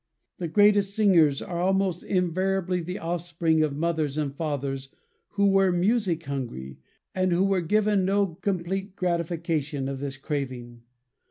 The 0.39 0.47
greatest 0.47 0.95
singers 0.95 1.43
are 1.43 1.61
almost 1.61 2.03
invariably 2.03 2.81
the 2.81 2.97
offspring 2.97 3.61
of 3.61 3.77
mothers 3.77 4.17
or 4.17 4.31
fathers 4.31 4.89
who 5.33 5.45
were 5.51 5.71
music 5.71 6.23
hungry, 6.23 6.79
and 7.13 7.31
who 7.31 7.43
were 7.43 7.61
given 7.61 8.03
no 8.03 8.25
complete 8.33 8.95
gratification 8.95 9.87
of 9.87 9.99
this 9.99 10.17
craving. 10.17 10.81